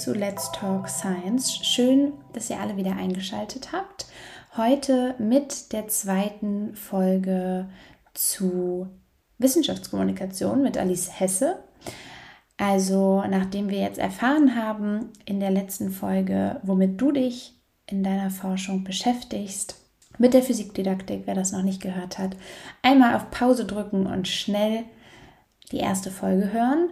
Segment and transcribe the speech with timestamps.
[0.00, 1.56] zu Let's Talk Science.
[1.62, 4.06] Schön, dass ihr alle wieder eingeschaltet habt.
[4.56, 7.68] Heute mit der zweiten Folge
[8.14, 8.88] zu
[9.36, 11.62] Wissenschaftskommunikation mit Alice Hesse.
[12.56, 18.30] Also, nachdem wir jetzt erfahren haben in der letzten Folge, womit du dich in deiner
[18.30, 19.76] Forschung beschäftigst,
[20.16, 22.38] mit der Physikdidaktik, wer das noch nicht gehört hat,
[22.80, 24.84] einmal auf Pause drücken und schnell
[25.72, 26.90] die erste Folge hören.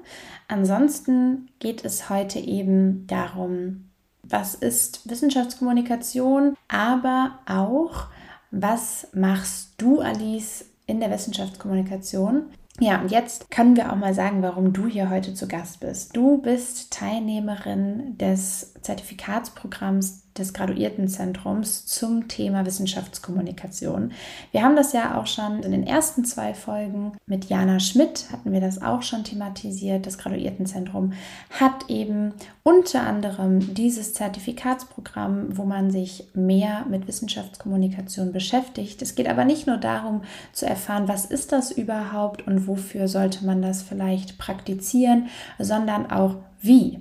[0.48, 3.90] Ansonsten geht es heute eben darum,
[4.22, 8.08] was ist Wissenschaftskommunikation, aber auch,
[8.50, 12.46] was machst du, Alice, in der Wissenschaftskommunikation?
[12.80, 16.16] Ja, und jetzt können wir auch mal sagen, warum du hier heute zu Gast bist.
[16.16, 24.12] Du bist Teilnehmerin des Zertifikatsprogramms des Graduiertenzentrums zum Thema Wissenschaftskommunikation.
[24.50, 28.50] Wir haben das ja auch schon in den ersten zwei Folgen mit Jana Schmidt hatten
[28.52, 30.06] wir das auch schon thematisiert.
[30.06, 31.12] Das Graduiertenzentrum
[31.50, 39.02] hat eben unter anderem dieses Zertifikatsprogramm, wo man sich mehr mit Wissenschaftskommunikation beschäftigt.
[39.02, 40.22] Es geht aber nicht nur darum
[40.54, 45.26] zu erfahren, was ist das überhaupt und wofür sollte man das vielleicht praktizieren,
[45.58, 47.00] sondern auch wie.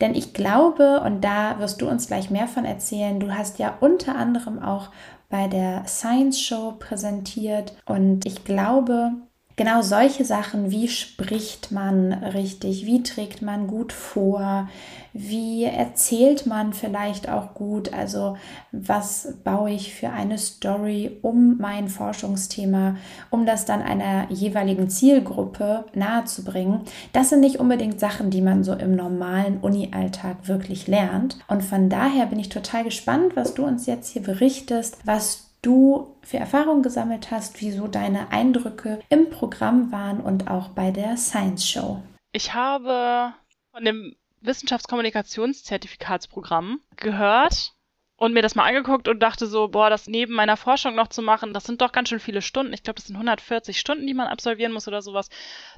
[0.00, 3.76] Denn ich glaube, und da wirst du uns gleich mehr von erzählen, du hast ja
[3.80, 4.90] unter anderem auch
[5.28, 7.74] bei der Science Show präsentiert.
[7.84, 9.12] Und ich glaube,
[9.58, 14.68] genau solche Sachen, wie spricht man richtig, wie trägt man gut vor,
[15.12, 18.36] wie erzählt man vielleicht auch gut, also
[18.70, 22.96] was baue ich für eine Story um mein Forschungsthema,
[23.30, 26.82] um das dann einer jeweiligen Zielgruppe nahezubringen.
[27.12, 31.36] Das sind nicht unbedingt Sachen, die man so im normalen Uni-Alltag wirklich lernt.
[31.48, 36.16] Und von daher bin ich total gespannt, was du uns jetzt hier berichtest, was du
[36.22, 41.68] für Erfahrungen gesammelt hast, wieso deine Eindrücke im Programm waren und auch bei der Science
[41.68, 42.02] Show.
[42.32, 43.32] Ich habe
[43.72, 47.72] von dem Wissenschaftskommunikationszertifikatsprogramm gehört
[48.16, 51.22] und mir das mal angeguckt und dachte so, boah, das neben meiner Forschung noch zu
[51.22, 52.72] machen, das sind doch ganz schön viele Stunden.
[52.72, 55.28] Ich glaube, das sind 140 Stunden, die man absolvieren muss oder sowas.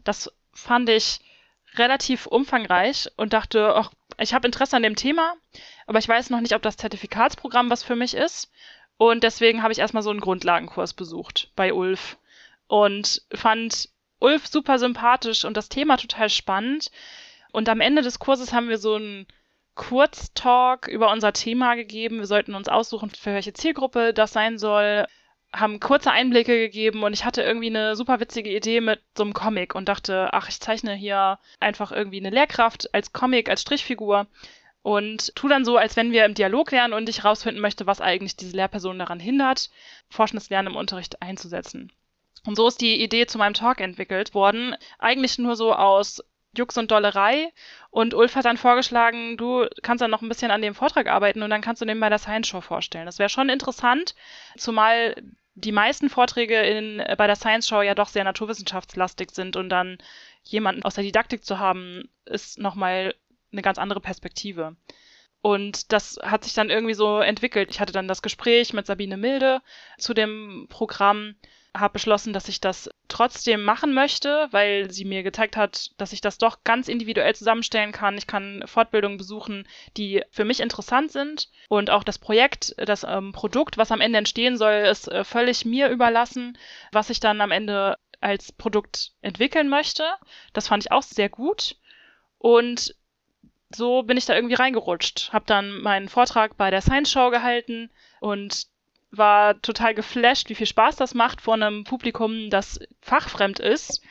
[0.05, 1.21] Das fand ich
[1.75, 5.35] relativ umfangreich und dachte, ach, ich habe Interesse an dem Thema,
[5.87, 8.51] aber ich weiß noch nicht, ob das Zertifikatsprogramm was für mich ist.
[9.01, 12.19] Und deswegen habe ich erstmal so einen Grundlagenkurs besucht bei Ulf
[12.67, 13.89] und fand
[14.19, 16.91] Ulf super sympathisch und das Thema total spannend.
[17.51, 19.27] Und am Ende des Kurses haben wir so einen
[19.75, 22.19] Kurztalk über unser Thema gegeben.
[22.19, 25.07] Wir sollten uns aussuchen, für welche Zielgruppe das sein soll,
[25.51, 29.33] haben kurze Einblicke gegeben und ich hatte irgendwie eine super witzige Idee mit so einem
[29.33, 34.27] Comic und dachte, ach, ich zeichne hier einfach irgendwie eine Lehrkraft als Comic, als Strichfigur
[34.83, 38.01] und tu dann so, als wenn wir im Dialog lernen und ich rausfinden möchte, was
[38.01, 39.71] eigentlich diese Lehrperson daran hindert,
[40.09, 41.93] forschendes Lernen im Unterricht einzusetzen.
[42.47, 44.75] Und so ist die Idee zu meinem Talk entwickelt worden.
[44.99, 46.23] Eigentlich nur so aus
[46.57, 47.53] Jux und Dollerei.
[47.91, 51.43] Und Ulf hat dann vorgeschlagen, du kannst dann noch ein bisschen an dem Vortrag arbeiten
[51.43, 53.07] und dann kannst du den bei der Science Show vorstellen.
[53.07, 54.15] Das wäre schon interessant,
[54.57, 55.15] zumal
[55.55, 59.99] die meisten Vorträge in, bei der Science Show ja doch sehr naturwissenschaftslastig sind und dann
[60.43, 63.15] jemanden aus der Didaktik zu haben, ist nochmal
[63.53, 64.77] eine ganz andere Perspektive.
[65.43, 67.71] Und das hat sich dann irgendwie so entwickelt.
[67.71, 69.63] Ich hatte dann das Gespräch mit Sabine Milde
[69.99, 71.35] zu dem Programm,
[71.75, 76.21] habe beschlossen, dass ich das trotzdem machen möchte, weil sie mir gezeigt hat, dass ich
[76.21, 78.19] das doch ganz individuell zusammenstellen kann.
[78.19, 79.67] Ich kann Fortbildungen besuchen,
[79.97, 81.49] die für mich interessant sind.
[81.69, 85.65] Und auch das Projekt, das ähm, Produkt, was am Ende entstehen soll, ist äh, völlig
[85.65, 86.59] mir überlassen,
[86.93, 90.05] was ich dann am Ende als Produkt entwickeln möchte.
[90.53, 91.77] Das fand ich auch sehr gut.
[92.39, 92.95] Und
[93.71, 95.33] so bin ich da irgendwie reingerutscht.
[95.33, 97.91] Hab dann meinen Vortrag bei der Science Show gehalten
[98.21, 98.67] und
[99.11, 104.03] war total geflasht, wie viel Spaß das macht, vor einem Publikum, das fachfremd ist,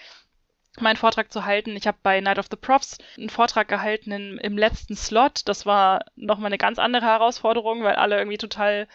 [0.80, 1.76] meinen Vortrag zu halten.
[1.76, 5.42] Ich habe bei Night of the Profs einen Vortrag gehalten in, im letzten Slot.
[5.46, 8.88] Das war nochmal eine ganz andere Herausforderung, weil alle irgendwie total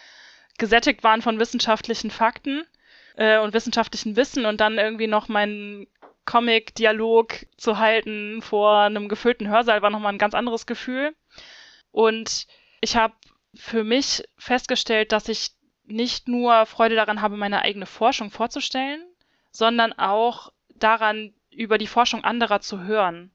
[0.57, 2.63] gesättigt waren von wissenschaftlichen Fakten
[3.17, 5.87] äh, und wissenschaftlichen Wissen und dann irgendwie noch meinen
[6.25, 11.15] Comic-Dialog zu halten vor einem gefüllten Hörsaal war nochmal ein ganz anderes Gefühl.
[11.91, 12.47] Und
[12.81, 13.13] ich habe
[13.53, 15.51] für mich festgestellt, dass ich
[15.85, 19.03] nicht nur Freude daran habe, meine eigene Forschung vorzustellen,
[19.51, 23.31] sondern auch daran, über die Forschung anderer zu hören.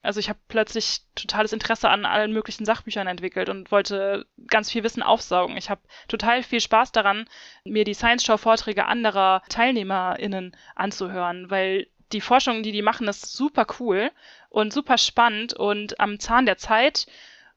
[0.00, 4.82] Also ich habe plötzlich totales Interesse an allen möglichen Sachbüchern entwickelt und wollte ganz viel
[4.82, 5.56] Wissen aufsaugen.
[5.56, 7.28] Ich habe total viel Spaß daran,
[7.64, 13.32] mir die Science Show Vorträge anderer TeilnehmerInnen anzuhören, weil die Forschung, die die machen, ist
[13.34, 14.10] super cool
[14.48, 17.06] und super spannend und am Zahn der Zeit.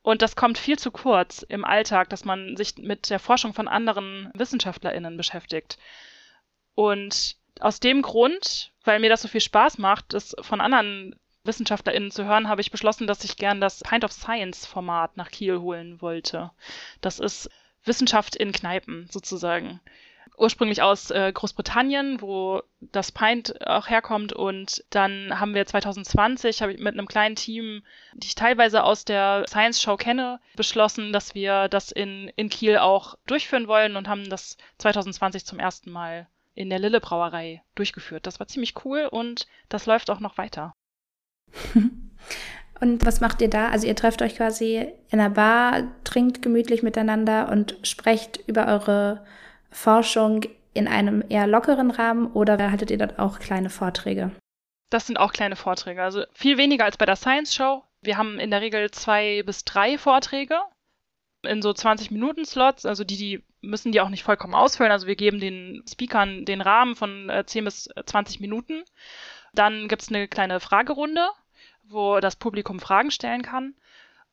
[0.02, 3.68] Und das kommt viel zu kurz im Alltag, dass man sich mit der Forschung von
[3.68, 5.80] anderen WissenschaftlerInnen beschäftigt.
[6.76, 12.12] Und aus dem Grund, weil mir das so viel Spaß macht, das von anderen WissenschaftlerInnen
[12.12, 15.60] zu hören, habe ich beschlossen, dass ich gern das Pint of Science Format nach Kiel
[15.60, 16.52] holen wollte.
[17.02, 17.50] Das ist
[17.84, 19.80] Wissenschaft in Kneipen sozusagen
[20.38, 24.34] ursprünglich aus äh, Großbritannien, wo das Pint auch herkommt.
[24.34, 27.84] Und dann haben wir 2020, habe ich mit einem kleinen Team,
[28.14, 32.78] die ich teilweise aus der Science Show kenne, beschlossen, dass wir das in, in Kiel
[32.78, 38.26] auch durchführen wollen und haben das 2020 zum ersten Mal in der Lille Brauerei durchgeführt.
[38.26, 40.74] Das war ziemlich cool und das läuft auch noch weiter.
[42.82, 43.70] Und was macht ihr da?
[43.70, 49.26] Also ihr trefft euch quasi in einer Bar, trinkt gemütlich miteinander und sprecht über eure
[49.76, 50.42] Forschung
[50.74, 54.32] in einem eher lockeren Rahmen oder haltet ihr dort auch kleine Vorträge?
[54.90, 57.84] Das sind auch kleine Vorträge, also viel weniger als bei der Science Show.
[58.02, 60.60] Wir haben in der Regel zwei bis drei Vorträge
[61.44, 64.92] in so 20 Minuten Slots, also die, die müssen die auch nicht vollkommen ausfüllen.
[64.92, 68.84] Also wir geben den Speakern den Rahmen von 10 äh, bis 20 Minuten.
[69.54, 71.28] Dann gibt es eine kleine Fragerunde,
[71.84, 73.76] wo das Publikum Fragen stellen kann.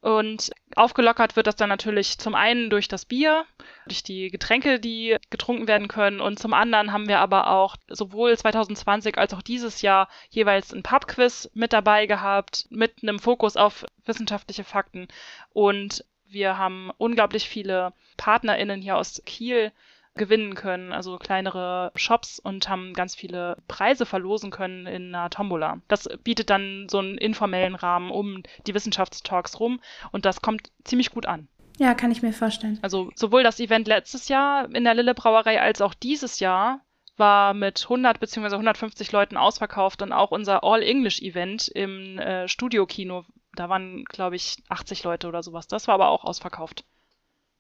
[0.03, 3.47] Und aufgelockert wird das dann natürlich zum einen durch das Bier,
[3.87, 6.21] durch die Getränke, die getrunken werden können.
[6.21, 10.83] Und zum anderen haben wir aber auch sowohl 2020 als auch dieses Jahr jeweils ein
[10.83, 15.07] Pubquiz mit dabei gehabt, mit einem Fokus auf wissenschaftliche Fakten.
[15.53, 19.71] Und wir haben unglaublich viele PartnerInnen hier aus Kiel,
[20.15, 25.81] gewinnen können, also kleinere Shops und haben ganz viele Preise verlosen können in einer Tombola.
[25.89, 29.81] Das bietet dann so einen informellen Rahmen um die Wissenschaftstalks rum
[30.11, 31.49] und das kommt ziemlich gut an.
[31.79, 32.79] Ja, kann ich mir vorstellen.
[32.83, 36.81] Also sowohl das Event letztes Jahr in der Lille Brauerei als auch dieses Jahr
[37.17, 38.53] war mit 100 bzw.
[38.53, 43.25] 150 Leuten ausverkauft und auch unser All-English-Event im äh, Studio-Kino,
[43.55, 45.69] da waren, glaube ich, 80 Leute oder sowas.
[45.69, 46.85] Das war aber auch ausverkauft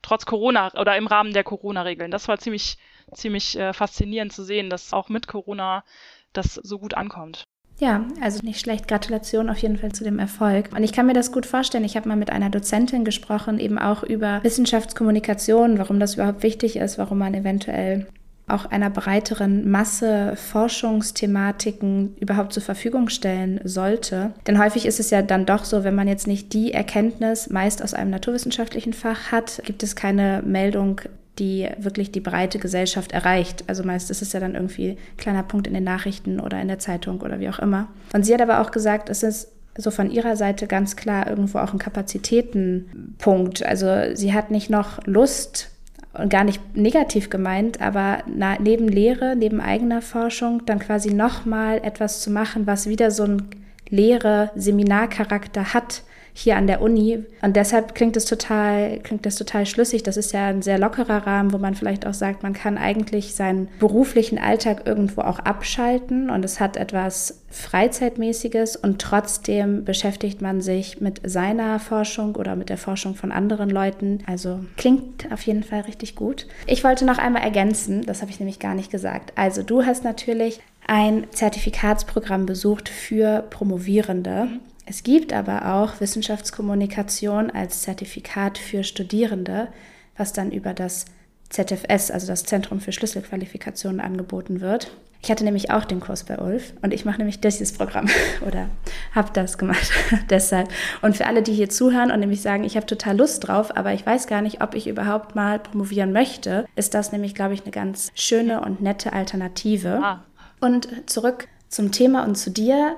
[0.03, 2.11] trotz Corona oder im Rahmen der Corona-Regeln.
[2.11, 2.79] Das war ziemlich,
[3.15, 5.85] ziemlich äh, faszinierend zu sehen, dass auch mit Corona
[6.33, 7.47] das so gut ankommt.
[7.79, 8.87] Ja, also nicht schlecht.
[8.87, 10.71] Gratulation auf jeden Fall zu dem Erfolg.
[10.77, 11.85] Und ich kann mir das gut vorstellen.
[11.85, 16.77] Ich habe mal mit einer Dozentin gesprochen, eben auch über Wissenschaftskommunikation, warum das überhaupt wichtig
[16.77, 18.07] ist, warum man eventuell
[18.53, 24.33] auch einer breiteren Masse Forschungsthematiken überhaupt zur Verfügung stellen sollte.
[24.47, 27.83] Denn häufig ist es ja dann doch so, wenn man jetzt nicht die Erkenntnis meist
[27.83, 31.01] aus einem naturwissenschaftlichen Fach hat, gibt es keine Meldung,
[31.39, 33.65] die wirklich die breite Gesellschaft erreicht.
[33.67, 36.69] Also meist ist es ja dann irgendwie ein kleiner Punkt in den Nachrichten oder in
[36.69, 37.89] der Zeitung oder wie auch immer.
[38.13, 41.59] Und sie hat aber auch gesagt, es ist so von ihrer Seite ganz klar irgendwo
[41.59, 43.65] auch ein Kapazitätenpunkt.
[43.65, 45.72] Also sie hat nicht noch Lust,
[46.15, 51.79] und gar nicht negativ gemeint, aber na, neben Lehre, neben eigener Forschung dann quasi nochmal
[51.83, 53.49] etwas zu machen, was wieder so ein
[53.89, 56.03] Lehre-Seminarcharakter hat,
[56.35, 57.25] hier an der Uni.
[57.43, 60.03] Und deshalb klingt es total, klingt das total schlüssig.
[60.03, 63.35] Das ist ja ein sehr lockerer Rahmen, wo man vielleicht auch sagt, man kann eigentlich
[63.35, 70.63] seinen beruflichen Alltag irgendwo auch abschalten und es hat etwas Freizeitmäßiges und trotzdem beschäftigt man
[70.63, 74.21] sich mit seiner Forschung oder mit der Forschung von anderen Leuten.
[74.27, 76.47] Also klingt auf jeden Fall richtig gut.
[76.67, 79.33] Ich wollte noch einmal ergänzen, das habe ich nämlich gar nicht gesagt.
[79.37, 84.49] Also du hast natürlich ein Zertifikatsprogramm besucht für Promovierende.
[84.87, 89.69] Es gibt aber auch Wissenschaftskommunikation als Zertifikat für Studierende,
[90.17, 91.07] was dann über das
[91.51, 94.91] ZFS, also das Zentrum für Schlüsselqualifikationen, angeboten wird.
[95.25, 98.09] Ich hatte nämlich auch den Kurs bei Ulf und ich mache nämlich dieses Programm
[98.47, 98.69] oder
[99.15, 99.93] habe das gemacht
[100.31, 100.69] deshalb.
[101.01, 103.93] Und für alle, die hier zuhören und nämlich sagen, ich habe total Lust drauf, aber
[103.93, 107.63] ich weiß gar nicht, ob ich überhaupt mal promovieren möchte, ist das nämlich, glaube ich,
[107.63, 110.01] eine ganz schöne und nette Alternative.
[110.03, 110.25] Ah.
[110.61, 112.97] Und zurück zum Thema und zu dir.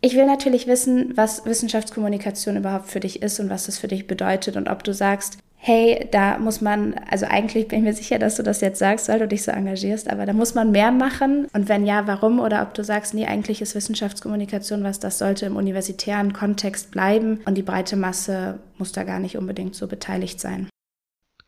[0.00, 4.06] Ich will natürlich wissen, was Wissenschaftskommunikation überhaupt für dich ist und was das für dich
[4.06, 8.20] bedeutet und ob du sagst, hey, da muss man, also eigentlich bin ich mir sicher,
[8.20, 10.92] dass du das jetzt sagst, weil du dich so engagierst, aber da muss man mehr
[10.92, 12.38] machen und wenn ja, warum?
[12.38, 17.40] Oder ob du sagst, nee, eigentlich ist Wissenschaftskommunikation was, das sollte im universitären Kontext bleiben
[17.44, 20.68] und die breite Masse muss da gar nicht unbedingt so beteiligt sein.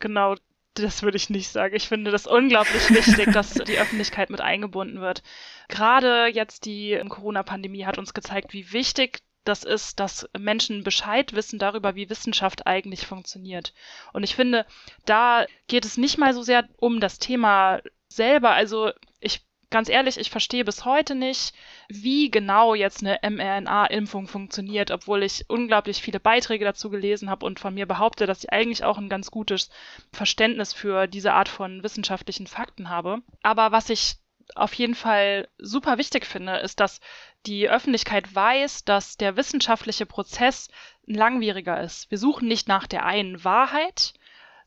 [0.00, 0.34] Genau,
[0.74, 1.74] das würde ich nicht sagen.
[1.74, 5.22] Ich finde das unglaublich wichtig, dass die Öffentlichkeit mit eingebunden wird.
[5.68, 11.58] Gerade jetzt die Corona-Pandemie hat uns gezeigt, wie wichtig das ist, dass Menschen Bescheid wissen
[11.58, 13.72] darüber, wie Wissenschaft eigentlich funktioniert.
[14.12, 14.66] Und ich finde,
[15.06, 18.50] da geht es nicht mal so sehr um das Thema selber.
[18.50, 21.54] Also ich ganz ehrlich, ich verstehe bis heute nicht,
[21.88, 27.60] wie genau jetzt eine mRNA-Impfung funktioniert, obwohl ich unglaublich viele Beiträge dazu gelesen habe und
[27.60, 29.70] von mir behaupte, dass ich eigentlich auch ein ganz gutes
[30.12, 33.22] Verständnis für diese Art von wissenschaftlichen Fakten habe.
[33.42, 34.16] Aber was ich
[34.56, 37.00] auf jeden Fall super wichtig finde, ist, dass
[37.46, 40.68] die Öffentlichkeit weiß, dass der wissenschaftliche Prozess
[41.06, 42.10] langwieriger ist.
[42.10, 44.14] Wir suchen nicht nach der einen Wahrheit,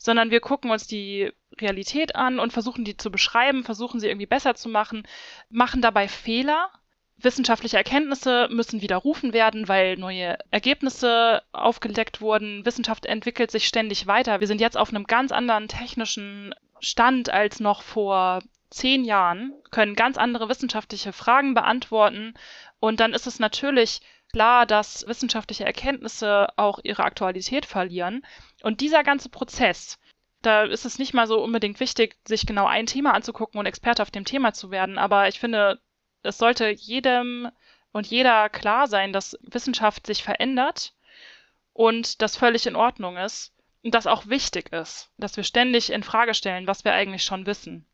[0.03, 1.31] sondern wir gucken uns die
[1.61, 5.07] Realität an und versuchen die zu beschreiben, versuchen sie irgendwie besser zu machen,
[5.49, 6.69] machen dabei Fehler,
[7.15, 12.65] Wissenschaftliche Erkenntnisse müssen widerrufen werden, weil neue Ergebnisse aufgedeckt wurden.
[12.65, 14.41] Wissenschaft entwickelt sich ständig weiter.
[14.41, 18.41] Wir sind jetzt auf einem ganz anderen technischen Stand als noch vor
[18.71, 22.33] zehn Jahren, können ganz andere wissenschaftliche Fragen beantworten.
[22.81, 24.01] Und dann ist es natürlich
[24.33, 28.25] klar, dass wissenschaftliche Erkenntnisse auch ihre Aktualität verlieren.
[28.61, 29.99] Und dieser ganze Prozess,
[30.41, 34.01] da ist es nicht mal so unbedingt wichtig, sich genau ein Thema anzugucken und Experte
[34.01, 34.97] auf dem Thema zu werden.
[34.97, 35.79] Aber ich finde,
[36.23, 37.49] es sollte jedem
[37.93, 40.93] und jeder klar sein, dass Wissenschaft sich verändert
[41.71, 46.03] und das völlig in Ordnung ist und das auch wichtig ist, dass wir ständig in
[46.03, 47.85] Frage stellen, was wir eigentlich schon wissen.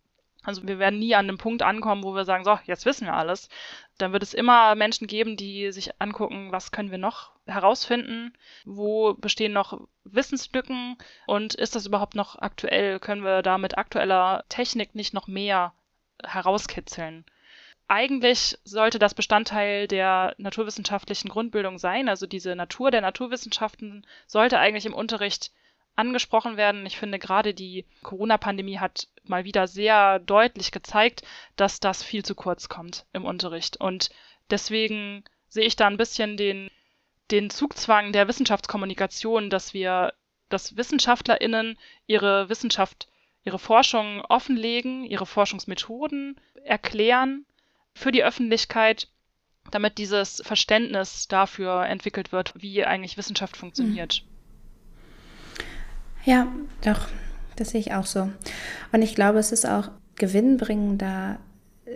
[0.44, 3.14] Also wir werden nie an einem Punkt ankommen, wo wir sagen, so, jetzt wissen wir
[3.14, 3.50] alles.
[3.98, 9.14] Dann wird es immer Menschen geben, die sich angucken, was können wir noch herausfinden, wo
[9.14, 13.00] bestehen noch Wissenslücken und ist das überhaupt noch aktuell?
[13.00, 15.74] Können wir da mit aktueller Technik nicht noch mehr
[16.24, 17.26] herauskitzeln?
[17.90, 22.08] Eigentlich sollte das Bestandteil der naturwissenschaftlichen Grundbildung sein.
[22.08, 25.52] Also diese Natur der Naturwissenschaften sollte eigentlich im Unterricht
[26.00, 26.86] angesprochen werden.
[26.86, 31.24] Ich finde, gerade die Corona-Pandemie hat mal wieder sehr deutlich gezeigt,
[31.56, 33.78] dass das viel zu kurz kommt im Unterricht.
[33.78, 34.10] Und
[34.50, 36.70] deswegen sehe ich da ein bisschen den,
[37.32, 40.14] den Zugzwang der Wissenschaftskommunikation, dass wir,
[40.48, 41.78] dass WissenschaftlerInnen
[42.08, 43.08] ihre Wissenschaft,
[43.44, 47.46] ihre Forschung offenlegen, ihre Forschungsmethoden erklären
[47.94, 49.10] für die Öffentlichkeit,
[49.72, 54.24] damit dieses Verständnis dafür entwickelt wird, wie eigentlich Wissenschaft funktioniert.
[56.26, 56.48] Ja,
[56.82, 57.08] doch,
[57.56, 58.30] das sehe ich auch so.
[58.92, 61.40] Und ich glaube, es ist auch gewinnbringender,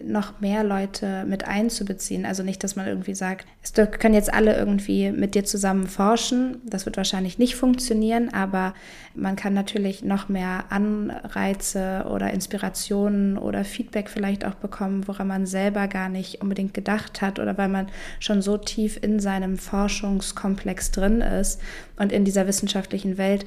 [0.03, 2.25] noch mehr Leute mit einzubeziehen.
[2.25, 6.61] Also nicht, dass man irgendwie sagt, es können jetzt alle irgendwie mit dir zusammen forschen.
[6.65, 8.73] Das wird wahrscheinlich nicht funktionieren, aber
[9.13, 15.45] man kann natürlich noch mehr Anreize oder Inspirationen oder Feedback vielleicht auch bekommen, woran man
[15.45, 17.87] selber gar nicht unbedingt gedacht hat oder weil man
[18.19, 21.61] schon so tief in seinem Forschungskomplex drin ist
[21.97, 23.45] und in dieser wissenschaftlichen Welt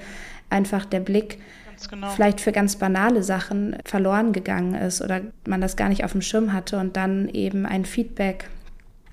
[0.51, 1.39] einfach der Blick
[1.91, 2.11] genau.
[2.11, 6.23] vielleicht für ganz banale Sachen verloren gegangen ist oder man das gar nicht auf dem
[6.23, 8.49] Schirm hatte und dann eben ein Feedback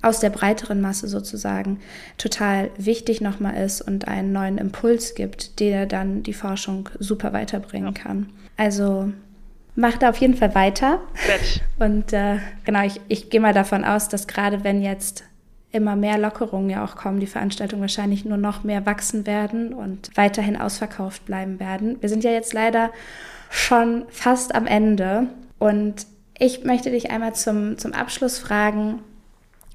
[0.01, 1.79] aus der breiteren Masse sozusagen
[2.17, 7.95] total wichtig nochmal ist und einen neuen Impuls gibt, der dann die Forschung super weiterbringen
[7.95, 8.01] ja.
[8.01, 8.29] kann.
[8.57, 9.11] Also
[9.75, 10.99] mach da auf jeden Fall weiter.
[11.79, 15.23] Und äh, genau, ich, ich gehe mal davon aus, dass gerade wenn jetzt
[15.73, 20.15] immer mehr Lockerungen ja auch kommen, die Veranstaltungen wahrscheinlich nur noch mehr wachsen werden und
[20.15, 21.97] weiterhin ausverkauft bleiben werden.
[21.99, 22.91] Wir sind ja jetzt leider
[23.49, 25.27] schon fast am Ende
[25.59, 26.05] und
[26.37, 28.99] ich möchte dich einmal zum, zum Abschluss fragen,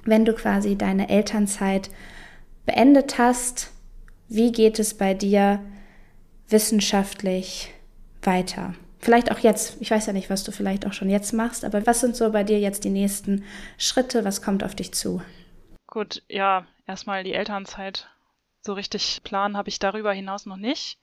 [0.04, 1.90] wenn du quasi deine Elternzeit
[2.64, 3.70] beendet hast,
[4.28, 5.60] wie geht es bei dir
[6.48, 7.72] wissenschaftlich
[8.22, 8.74] weiter?
[9.00, 11.86] Vielleicht auch jetzt, ich weiß ja nicht, was du vielleicht auch schon jetzt machst, aber
[11.86, 13.44] was sind so bei dir jetzt die nächsten
[13.78, 14.24] Schritte?
[14.24, 15.22] Was kommt auf dich zu?
[15.88, 18.08] Gut, ja, erstmal die Elternzeit.
[18.60, 20.98] So richtig planen habe ich darüber hinaus noch nicht.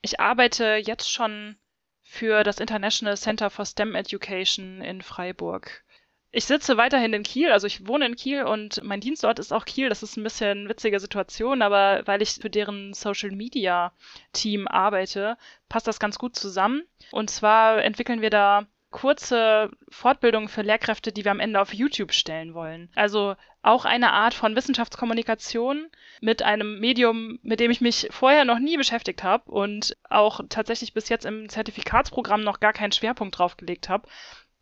[0.00, 1.56] Ich arbeite jetzt schon
[2.04, 5.84] für das International Center for STEM Education in Freiburg.
[6.30, 9.64] Ich sitze weiterhin in Kiel, also ich wohne in Kiel und mein Dienstort ist auch
[9.64, 9.88] Kiel.
[9.88, 13.92] Das ist ein bisschen witzige Situation, aber weil ich für deren Social Media
[14.32, 15.36] Team arbeite,
[15.68, 16.84] passt das ganz gut zusammen.
[17.10, 22.12] Und zwar entwickeln wir da kurze Fortbildungen für Lehrkräfte, die wir am Ende auf YouTube
[22.12, 22.90] stellen wollen.
[22.94, 25.88] Also auch eine Art von Wissenschaftskommunikation
[26.20, 30.94] mit einem Medium, mit dem ich mich vorher noch nie beschäftigt habe und auch tatsächlich
[30.94, 34.08] bis jetzt im Zertifikatsprogramm noch gar keinen Schwerpunkt drauf gelegt habe.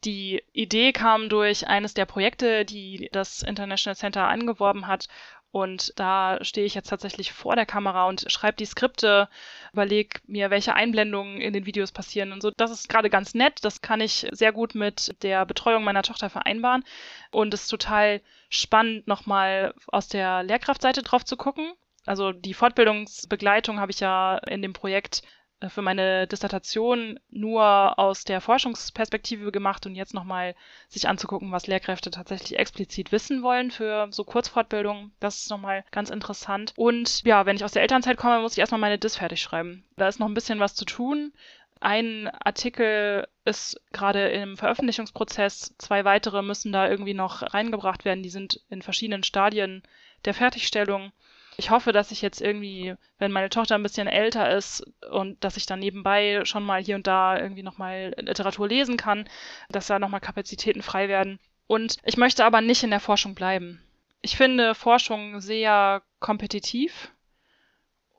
[0.05, 5.09] Die Idee kam durch eines der Projekte, die das International Center angeworben hat
[5.57, 9.27] und da stehe ich jetzt tatsächlich vor der Kamera und schreibe die Skripte,
[9.73, 12.51] überlege mir, welche Einblendungen in den Videos passieren und so.
[12.59, 13.65] Das ist gerade ganz nett.
[13.65, 16.85] Das kann ich sehr gut mit der Betreuung meiner Tochter vereinbaren.
[17.31, 18.21] Und es ist total
[18.51, 21.73] spannend, nochmal aus der Lehrkraftseite drauf zu gucken.
[22.05, 25.23] Also die Fortbildungsbegleitung habe ich ja in dem Projekt
[25.69, 30.55] für meine Dissertation nur aus der Forschungsperspektive gemacht und jetzt nochmal
[30.89, 35.13] sich anzugucken, was Lehrkräfte tatsächlich explizit wissen wollen für so Kurzfortbildungen.
[35.19, 36.73] Das ist nochmal ganz interessant.
[36.77, 39.85] Und ja, wenn ich aus der Elternzeit komme, muss ich erstmal meine Dis fertig schreiben.
[39.97, 41.33] Da ist noch ein bisschen was zu tun.
[41.81, 48.23] Ein Artikel ist gerade im Veröffentlichungsprozess, zwei weitere müssen da irgendwie noch reingebracht werden.
[48.23, 49.83] Die sind in verschiedenen Stadien
[50.25, 51.13] der Fertigstellung.
[51.59, 55.57] Ich hoffe, dass ich jetzt irgendwie, wenn meine Tochter ein bisschen älter ist und dass
[55.57, 59.29] ich dann nebenbei schon mal hier und da irgendwie nochmal Literatur lesen kann,
[59.71, 61.39] dass da nochmal Kapazitäten frei werden.
[61.67, 63.83] Und ich möchte aber nicht in der Forschung bleiben.
[64.21, 67.13] Ich finde Forschung sehr kompetitiv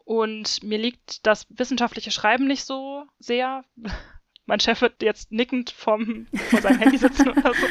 [0.04, 3.64] und mir liegt das wissenschaftliche Schreiben nicht so sehr.
[4.46, 7.68] mein Chef wird jetzt nickend vom, vor seinem Handy sitzen oder so.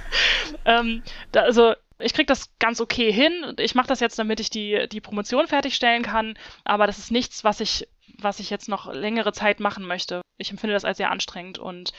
[0.64, 3.54] ähm, da, also ich kriege das ganz okay hin.
[3.58, 7.44] Ich mache das jetzt, damit ich die, die Promotion fertigstellen kann, aber das ist nichts,
[7.44, 7.88] was ich,
[8.18, 10.22] was ich jetzt noch längere Zeit machen möchte.
[10.36, 11.92] Ich empfinde das als sehr anstrengend und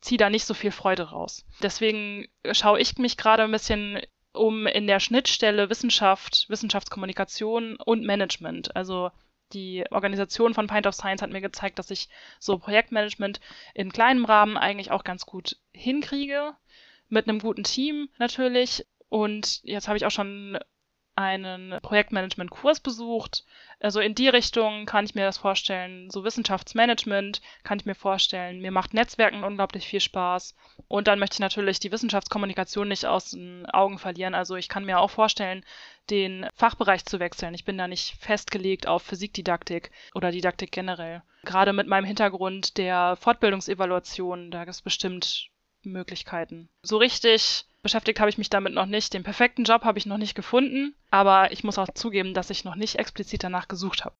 [0.00, 1.44] ziehe da nicht so viel Freude raus.
[1.62, 4.00] Deswegen schaue ich mich gerade ein bisschen
[4.32, 8.76] um in der Schnittstelle Wissenschaft, Wissenschaftskommunikation und Management.
[8.76, 9.10] Also
[9.52, 13.40] die Organisation von Pint of Science hat mir gezeigt, dass ich so Projektmanagement
[13.74, 16.54] in kleinem Rahmen eigentlich auch ganz gut hinkriege.
[17.08, 18.84] Mit einem guten Team natürlich.
[19.08, 20.58] Und jetzt habe ich auch schon
[21.16, 23.44] einen Projektmanagement-Kurs besucht.
[23.80, 26.10] Also in die Richtung kann ich mir das vorstellen.
[26.10, 28.60] So Wissenschaftsmanagement kann ich mir vorstellen.
[28.60, 30.54] Mir macht Netzwerken unglaublich viel Spaß.
[30.88, 34.34] Und dann möchte ich natürlich die Wissenschaftskommunikation nicht aus den Augen verlieren.
[34.34, 35.64] Also ich kann mir auch vorstellen,
[36.10, 37.54] den Fachbereich zu wechseln.
[37.54, 41.22] Ich bin da nicht festgelegt auf Physikdidaktik oder Didaktik generell.
[41.44, 45.48] Gerade mit meinem Hintergrund der Fortbildungsevaluation, da gibt es bestimmt
[45.82, 46.68] Möglichkeiten.
[46.82, 49.14] So richtig beschäftigt habe ich mich damit noch nicht.
[49.14, 52.64] Den perfekten Job habe ich noch nicht gefunden, aber ich muss auch zugeben, dass ich
[52.64, 54.16] noch nicht explizit danach gesucht habe.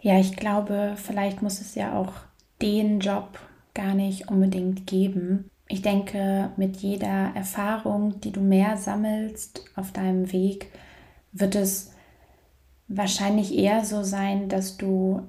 [0.00, 2.12] Ja, ich glaube, vielleicht muss es ja auch
[2.60, 3.38] den Job
[3.72, 5.48] gar nicht unbedingt geben.
[5.68, 10.72] Ich denke, mit jeder Erfahrung, die du mehr sammelst auf deinem Weg,
[11.30, 11.94] wird es
[12.88, 15.22] wahrscheinlich eher so sein, dass du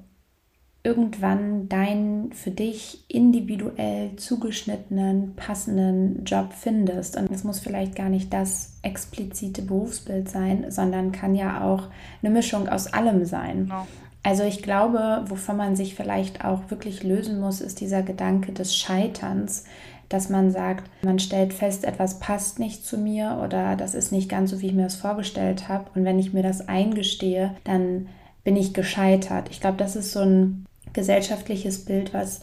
[0.84, 7.18] irgendwann deinen für dich individuell zugeschnittenen, passenden Job findest.
[7.18, 11.90] Und es muss vielleicht gar nicht das explizite Berufsbild sein, sondern kann ja auch
[12.24, 13.66] eine Mischung aus allem sein.
[13.66, 13.88] Genau.
[14.24, 18.76] Also ich glaube, wovon man sich vielleicht auch wirklich lösen muss, ist dieser Gedanke des
[18.76, 19.66] Scheiterns,
[20.10, 24.28] dass man sagt, man stellt fest, etwas passt nicht zu mir oder das ist nicht
[24.28, 25.86] ganz so, wie ich mir das vorgestellt habe.
[25.96, 28.08] Und wenn ich mir das eingestehe, dann
[28.44, 29.50] bin ich gescheitert.
[29.52, 32.42] Ich glaube, das ist so ein gesellschaftliches Bild, was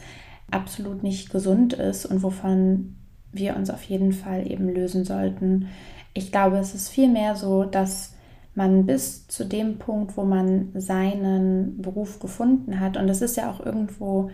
[0.50, 2.96] absolut nicht gesund ist und wovon
[3.32, 5.68] wir uns auf jeden Fall eben lösen sollten.
[6.14, 8.14] Ich glaube, es ist vielmehr so, dass
[8.54, 13.50] man bis zu dem Punkt, wo man seinen Beruf gefunden hat, und das ist ja
[13.50, 14.30] auch irgendwo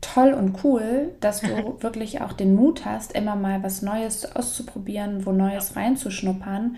[0.00, 1.48] toll und cool, dass du
[1.80, 6.76] wirklich auch den Mut hast, immer mal was Neues auszuprobieren, wo Neues reinzuschnuppern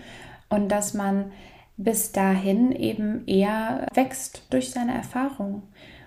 [0.49, 1.31] und dass man
[1.77, 5.63] bis dahin eben eher wächst durch seine Erfahrung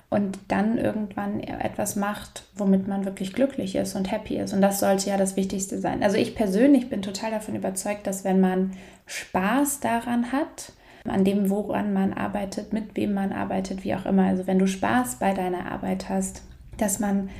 [0.08, 4.52] und dann irgendwann etwas macht, womit man wirklich glücklich ist und happy ist.
[4.52, 6.02] Und das sollte ja das Wichtigste sein.
[6.02, 8.72] Also ich persönlich bin total davon überzeugt, dass wenn man
[9.06, 10.72] Spaß daran hat,
[11.04, 14.66] an dem, woran man arbeitet, mit wem man arbeitet, wie auch immer, also wenn du
[14.66, 16.42] Spaß bei deiner Arbeit hast,
[16.78, 17.30] dass man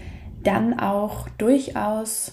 [0.42, 2.32] dann auch durchaus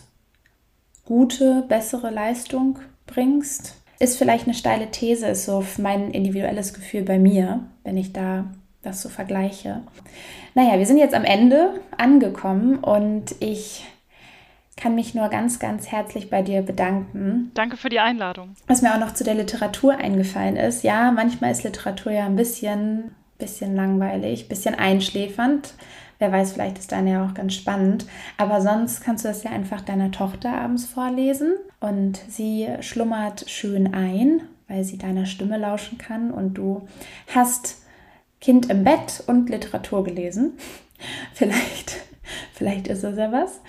[1.06, 7.18] gute, bessere Leistung bringst ist vielleicht eine steile These, ist so mein individuelles Gefühl bei
[7.18, 8.46] mir, wenn ich da
[8.82, 9.82] das so vergleiche.
[10.56, 13.86] Naja, wir sind jetzt am Ende angekommen und ich
[14.76, 17.52] kann mich nur ganz, ganz herzlich bei dir bedanken.
[17.54, 18.56] Danke für die Einladung.
[18.68, 22.36] Was mir auch noch zu der Literatur eingefallen ist, ja, manchmal ist Literatur ja ein
[22.36, 25.76] bisschen, bisschen langweilig, bisschen einschläfernd.
[26.20, 28.06] Wer weiß, vielleicht ist deine ja auch ganz spannend.
[28.38, 33.94] Aber sonst kannst du das ja einfach deiner Tochter abends vorlesen und sie schlummert schön
[33.94, 36.88] ein, weil sie deiner Stimme lauschen kann und du
[37.28, 37.82] hast
[38.40, 40.54] Kind im Bett und Literatur gelesen.
[41.34, 41.98] Vielleicht,
[42.54, 43.60] vielleicht ist es ja was.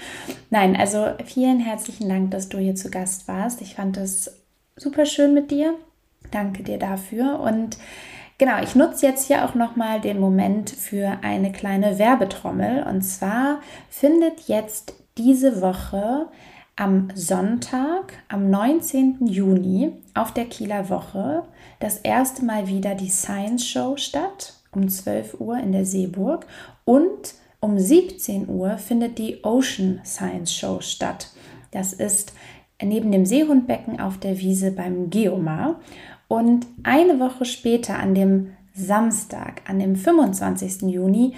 [0.50, 3.60] Nein, also vielen herzlichen Dank, dass du hier zu Gast warst.
[3.60, 4.44] Ich fand es
[4.76, 5.74] super schön mit dir.
[6.30, 7.76] Danke dir dafür und
[8.36, 12.82] Genau, ich nutze jetzt hier auch nochmal den Moment für eine kleine Werbetrommel.
[12.82, 16.26] Und zwar findet jetzt diese Woche
[16.76, 19.26] am Sonntag, am 19.
[19.26, 21.44] Juni auf der Kieler Woche
[21.78, 26.46] das erste Mal wieder die Science Show statt, um 12 Uhr in der Seeburg.
[26.84, 31.30] Und um 17 Uhr findet die Ocean Science Show statt.
[31.70, 32.32] Das ist
[32.82, 35.80] neben dem Seehundbecken auf der Wiese beim Geomar.
[36.26, 40.82] Und eine Woche später, an dem Samstag, an dem 25.
[40.82, 41.34] Juni,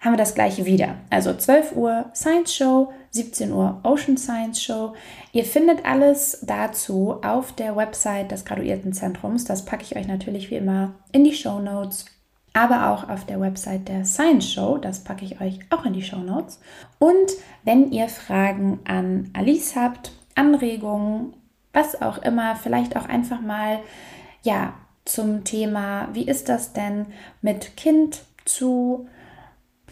[0.00, 0.94] haben wir das gleiche wieder.
[1.10, 4.94] Also 12 Uhr Science Show, 17 Uhr Ocean Science Show.
[5.32, 9.44] Ihr findet alles dazu auf der Website des Graduiertenzentrums.
[9.44, 12.06] Das packe ich euch natürlich wie immer in die Show Notes.
[12.54, 16.02] Aber auch auf der Website der Science Show, das packe ich euch auch in die
[16.02, 16.60] Show Notes.
[16.98, 17.32] Und
[17.64, 21.34] wenn ihr Fragen an Alice habt, Anregungen,
[21.72, 23.80] was auch immer, vielleicht auch einfach mal
[24.42, 27.06] ja, zum Thema, wie ist das denn
[27.42, 29.06] mit Kind zu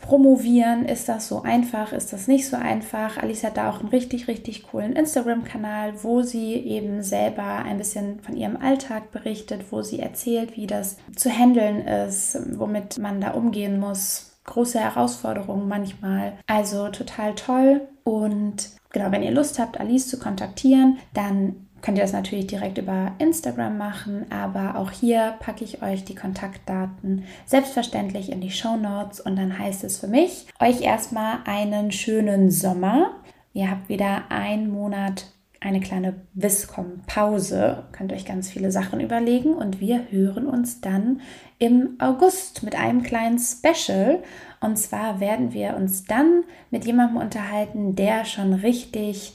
[0.01, 0.85] promovieren?
[0.87, 1.93] Ist das so einfach?
[1.93, 3.19] Ist das nicht so einfach?
[3.19, 8.21] Alice hat da auch einen richtig, richtig coolen Instagram-Kanal, wo sie eben selber ein bisschen
[8.21, 13.33] von ihrem Alltag berichtet, wo sie erzählt, wie das zu handeln ist, womit man da
[13.33, 14.33] umgehen muss.
[14.45, 16.35] Große Herausforderungen manchmal.
[16.47, 17.81] Also total toll.
[18.05, 22.79] Und genau, wenn ihr Lust habt, Alice zu kontaktieren, dann könnt ihr das natürlich direkt
[22.79, 28.77] über Instagram machen, aber auch hier packe ich euch die Kontaktdaten selbstverständlich in die Show
[28.77, 33.11] Notes und dann heißt es für mich, euch erstmal einen schönen Sommer.
[33.53, 35.27] Ihr habt wieder einen Monat
[35.61, 41.21] eine kleine Viscom-Pause, könnt euch ganz viele Sachen überlegen und wir hören uns dann
[41.59, 44.23] im August mit einem kleinen Special.
[44.61, 49.33] Und zwar werden wir uns dann mit jemandem unterhalten, der schon richtig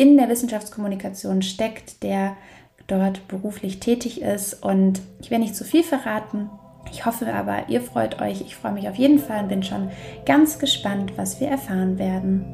[0.00, 2.34] in der Wissenschaftskommunikation steckt, der
[2.86, 4.54] dort beruflich tätig ist.
[4.64, 6.48] Und ich werde nicht zu viel verraten.
[6.90, 8.40] Ich hoffe aber, ihr freut euch.
[8.40, 9.90] Ich freue mich auf jeden Fall und bin schon
[10.24, 12.46] ganz gespannt, was wir erfahren werden.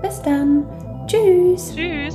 [0.00, 0.64] Bis dann.
[1.08, 1.74] Tschüss.
[1.74, 2.14] Tschüss.